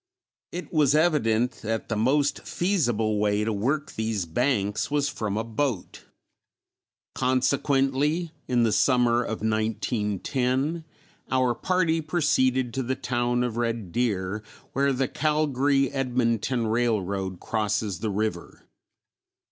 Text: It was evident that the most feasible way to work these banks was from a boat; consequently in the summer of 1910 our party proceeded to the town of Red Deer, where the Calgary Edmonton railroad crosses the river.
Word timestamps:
It 0.51 0.73
was 0.73 0.95
evident 0.95 1.61
that 1.61 1.87
the 1.87 1.95
most 1.95 2.41
feasible 2.41 3.19
way 3.19 3.43
to 3.43 3.53
work 3.53 3.91
these 3.91 4.25
banks 4.25 4.89
was 4.89 5.07
from 5.07 5.37
a 5.37 5.43
boat; 5.43 6.05
consequently 7.13 8.31
in 8.47 8.63
the 8.63 8.71
summer 8.71 9.21
of 9.21 9.43
1910 9.43 10.85
our 11.29 11.53
party 11.53 12.01
proceeded 12.01 12.73
to 12.73 12.81
the 12.81 12.95
town 12.95 13.43
of 13.43 13.57
Red 13.57 13.91
Deer, 13.91 14.41
where 14.73 14.91
the 14.91 15.07
Calgary 15.07 15.91
Edmonton 15.91 16.65
railroad 16.65 17.39
crosses 17.39 17.99
the 17.99 18.09
river. 18.09 18.63